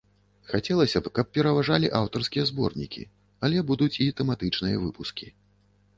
[0.51, 3.03] Хацелася б, каб пераважалі аўтарскія зборнікі,
[3.49, 5.27] але будуць і тэматычныя выпускі.